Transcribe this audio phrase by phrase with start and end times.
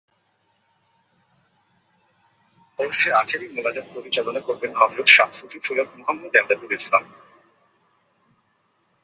[2.79, 7.03] ওরসে আখেরি মোনাজাত পরিচালনা করবেন হজরত শাহ সুফি সৈয়দ মুহাম্মদ এমদাদুল ইসলাম।